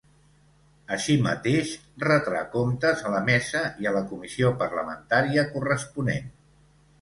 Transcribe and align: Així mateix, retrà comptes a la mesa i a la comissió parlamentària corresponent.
Així 0.95 1.17
mateix, 1.25 1.73
retrà 2.03 2.41
comptes 2.55 3.03
a 3.09 3.11
la 3.17 3.19
mesa 3.29 3.61
i 3.85 3.91
a 3.91 3.93
la 3.99 4.03
comissió 4.15 4.51
parlamentària 4.63 5.47
corresponent. 5.53 6.35